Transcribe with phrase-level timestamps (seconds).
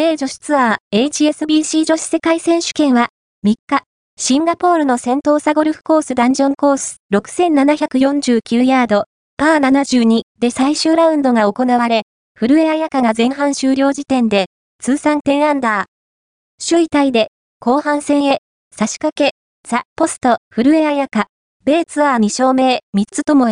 [0.00, 3.10] 米女子ツアー HSBC 女子世界選手権は
[3.44, 3.82] 3日、
[4.16, 9.04] シンガポールの先頭サゴルフコースダンジョンコース6749ヤード、
[9.36, 14.46] パー72で最終ラウンドが行われ、古江彩香が前半終了時点で
[14.78, 15.84] 通算10アンダー。
[16.66, 17.28] 首位タイで
[17.58, 18.38] 後半戦へ
[18.74, 19.32] 差し掛け、
[19.68, 21.26] ザ・ポスト、古江彩香、
[21.66, 23.48] 米ツアー2勝目3つともへ